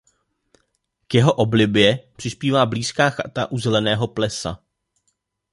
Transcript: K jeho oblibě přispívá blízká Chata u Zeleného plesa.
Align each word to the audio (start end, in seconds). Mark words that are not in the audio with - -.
K 1.07 1.13
jeho 1.15 1.33
oblibě 1.33 1.99
přispívá 2.15 2.65
blízká 2.65 3.09
Chata 3.09 3.51
u 3.51 3.57
Zeleného 3.57 4.07
plesa. 4.07 4.63